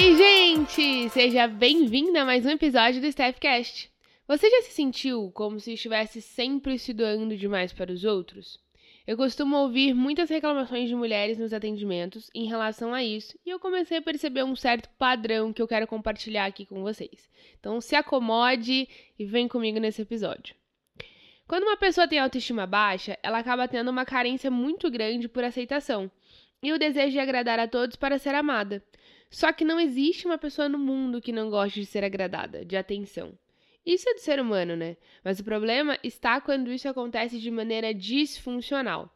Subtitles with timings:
[0.00, 1.08] Oi, gente!
[1.10, 3.90] Seja bem-vinda a mais um episódio do Staffcast.
[4.28, 8.60] Você já se sentiu como se estivesse sempre se doando demais para os outros?
[9.04, 13.58] Eu costumo ouvir muitas reclamações de mulheres nos atendimentos em relação a isso e eu
[13.58, 17.28] comecei a perceber um certo padrão que eu quero compartilhar aqui com vocês.
[17.58, 20.54] Então se acomode e vem comigo nesse episódio.
[21.48, 26.08] Quando uma pessoa tem autoestima baixa, ela acaba tendo uma carência muito grande por aceitação
[26.62, 28.80] e o desejo de agradar a todos para ser amada.
[29.30, 32.76] Só que não existe uma pessoa no mundo que não goste de ser agradada, de
[32.76, 33.38] atenção.
[33.84, 34.96] Isso é do ser humano, né?
[35.24, 39.14] Mas o problema está quando isso acontece de maneira disfuncional.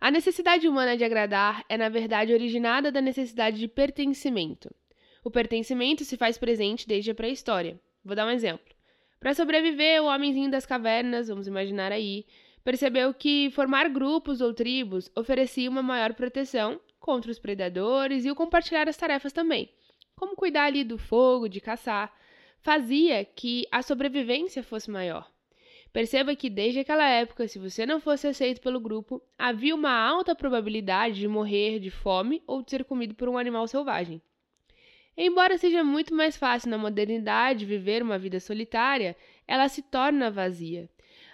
[0.00, 4.74] A necessidade humana de agradar é, na verdade, originada da necessidade de pertencimento.
[5.22, 7.78] O pertencimento se faz presente desde a pré-história.
[8.02, 8.74] Vou dar um exemplo.
[9.18, 12.24] Para sobreviver, o homenzinho das cavernas, vamos imaginar aí,
[12.64, 18.36] percebeu que formar grupos ou tribos oferecia uma maior proteção contra os predadores e o
[18.36, 19.68] compartilhar as tarefas também,
[20.14, 22.14] como cuidar ali do fogo, de caçar,
[22.60, 25.28] fazia que a sobrevivência fosse maior.
[25.92, 30.36] Perceba que desde aquela época, se você não fosse aceito pelo grupo, havia uma alta
[30.36, 34.22] probabilidade de morrer de fome ou de ser comido por um animal selvagem.
[35.16, 39.16] Embora seja muito mais fácil na modernidade viver uma vida solitária,
[39.48, 40.88] ela se torna vazia.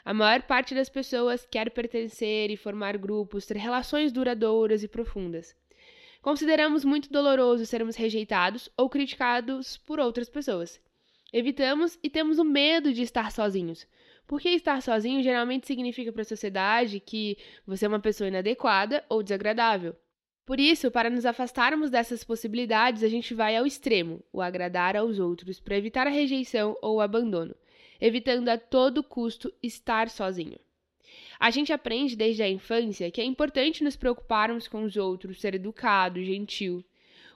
[0.06, 5.52] A maior parte das pessoas quer pertencer e formar grupos, ter relações duradouras e profundas.
[6.22, 10.80] Consideramos muito doloroso sermos rejeitados ou criticados por outras pessoas.
[11.32, 13.84] Evitamos e temos o medo de estar sozinhos.
[14.28, 19.24] Porque estar sozinho geralmente significa para a sociedade que você é uma pessoa inadequada ou
[19.24, 19.96] desagradável.
[20.44, 25.18] Por isso, para nos afastarmos dessas possibilidades, a gente vai ao extremo, o agradar aos
[25.18, 27.56] outros, para evitar a rejeição ou o abandono,
[28.00, 30.58] evitando a todo custo estar sozinho.
[31.38, 35.54] A gente aprende desde a infância que é importante nos preocuparmos com os outros, ser
[35.54, 36.84] educado, gentil.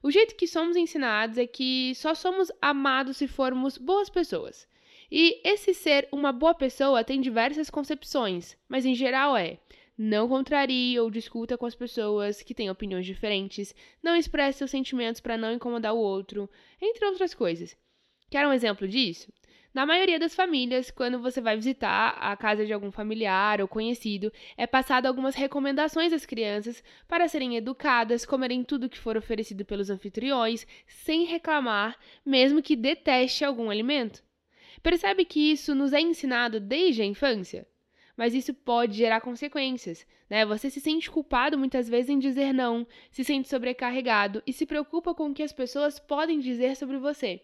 [0.02, 4.66] O jeito que somos ensinados é que só somos amados se formos boas pessoas.
[5.10, 9.58] E esse ser uma boa pessoa tem diversas concepções, mas em geral é:
[9.98, 15.20] não contrarie ou discuta com as pessoas que têm opiniões diferentes, não expresse seus sentimentos
[15.20, 16.48] para não incomodar o outro,
[16.80, 17.76] entre outras coisas.
[18.30, 19.30] Quer um exemplo disso?
[19.72, 24.32] Na maioria das famílias, quando você vai visitar a casa de algum familiar ou conhecido,
[24.56, 29.88] é passado algumas recomendações às crianças para serem educadas, comerem tudo que for oferecido pelos
[29.88, 34.24] anfitriões, sem reclamar, mesmo que deteste algum alimento.
[34.82, 37.64] Percebe que isso nos é ensinado desde a infância?
[38.16, 40.44] Mas isso pode gerar consequências, né?
[40.44, 45.14] Você se sente culpado muitas vezes em dizer não, se sente sobrecarregado e se preocupa
[45.14, 47.40] com o que as pessoas podem dizer sobre você.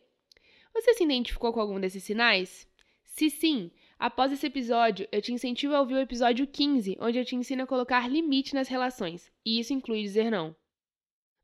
[0.77, 2.69] Você se identificou com algum desses sinais?
[3.03, 7.25] Se sim, após esse episódio, eu te incentivo a ouvir o episódio 15, onde eu
[7.25, 10.55] te ensino a colocar limite nas relações, e isso inclui dizer não.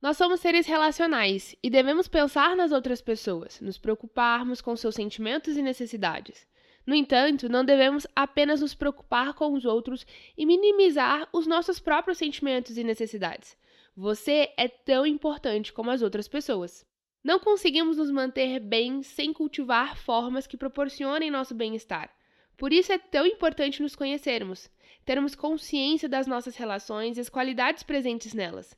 [0.02, 5.56] Nós somos seres relacionais e devemos pensar nas outras pessoas, nos preocuparmos com seus sentimentos
[5.56, 6.46] e necessidades.
[6.86, 10.04] No entanto, não devemos apenas nos preocupar com os outros
[10.36, 13.56] e minimizar os nossos próprios sentimentos e necessidades.
[13.96, 16.84] Você é tão importante como as outras pessoas.
[17.22, 22.12] Não conseguimos nos manter bem sem cultivar formas que proporcionem nosso bem-estar.
[22.56, 24.68] Por isso é tão importante nos conhecermos,
[25.04, 28.76] termos consciência das nossas relações e as qualidades presentes nelas.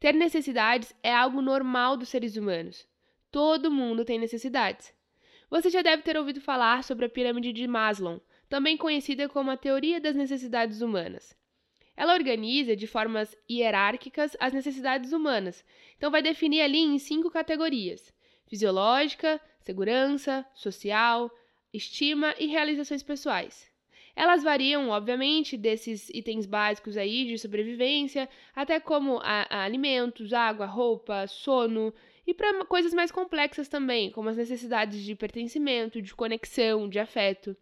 [0.00, 2.86] Ter necessidades é algo normal dos seres humanos.
[3.30, 4.92] Todo mundo tem necessidades.
[5.48, 9.56] Você já deve ter ouvido falar sobre a pirâmide de Maslow, também conhecida como a
[9.56, 11.36] teoria das necessidades humanas.
[11.96, 15.64] Ela organiza de formas hierárquicas as necessidades humanas.
[15.96, 18.12] Então, vai definir ali em cinco categorias:
[18.46, 21.30] fisiológica, segurança, social,
[21.72, 23.70] estima e realizações pessoais.
[24.16, 30.66] Elas variam, obviamente, desses itens básicos aí de sobrevivência, até como a, a alimentos, água,
[30.66, 31.94] roupa, sono,
[32.26, 37.56] e para coisas mais complexas também, como as necessidades de pertencimento, de conexão, de afeto.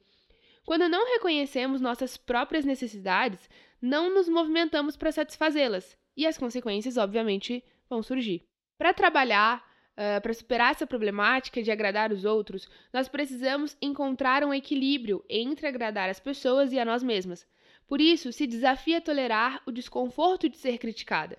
[0.64, 3.48] Quando não reconhecemos nossas próprias necessidades,
[3.80, 8.44] não nos movimentamos para satisfazê-las e as consequências, obviamente, vão surgir.
[8.76, 14.52] Para trabalhar, uh, para superar essa problemática de agradar os outros, nós precisamos encontrar um
[14.52, 17.46] equilíbrio entre agradar as pessoas e a nós mesmas.
[17.86, 21.38] Por isso, se desafia a tolerar o desconforto de ser criticada.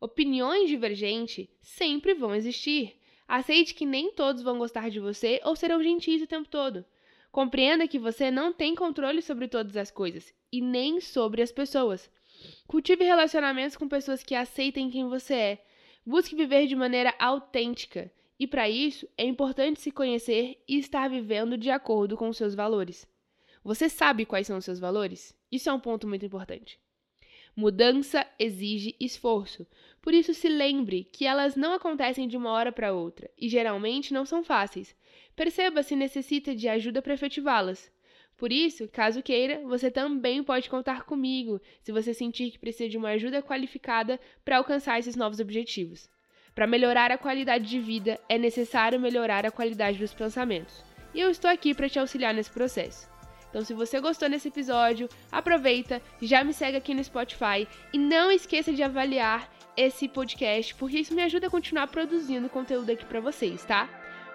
[0.00, 2.98] Opiniões divergentes sempre vão existir.
[3.26, 6.84] Aceite que nem todos vão gostar de você ou serão gentis o tempo todo.
[7.34, 12.08] Compreenda que você não tem controle sobre todas as coisas e nem sobre as pessoas.
[12.64, 15.64] Cultive relacionamentos com pessoas que aceitem quem você é.
[16.06, 18.08] Busque viver de maneira autêntica.
[18.38, 22.54] E para isso, é importante se conhecer e estar vivendo de acordo com os seus
[22.54, 23.04] valores.
[23.64, 25.36] Você sabe quais são os seus valores?
[25.50, 26.78] Isso é um ponto muito importante.
[27.56, 29.64] Mudança exige esforço.
[30.02, 34.12] Por isso, se lembre que elas não acontecem de uma hora para outra e geralmente
[34.12, 34.94] não são fáceis.
[35.36, 37.92] Perceba se necessita de ajuda para efetivá-las.
[38.36, 42.98] Por isso, caso queira, você também pode contar comigo se você sentir que precisa de
[42.98, 46.10] uma ajuda qualificada para alcançar esses novos objetivos.
[46.54, 50.84] Para melhorar a qualidade de vida, é necessário melhorar a qualidade dos pensamentos.
[51.14, 53.13] E eu estou aqui para te auxiliar nesse processo.
[53.54, 58.28] Então, se você gostou desse episódio, aproveita, já me segue aqui no Spotify e não
[58.28, 63.20] esqueça de avaliar esse podcast, porque isso me ajuda a continuar produzindo conteúdo aqui para
[63.20, 63.88] vocês, tá?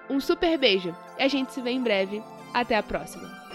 [0.09, 2.23] Um super beijo e a gente se vê em breve.
[2.53, 3.48] Até a próxima!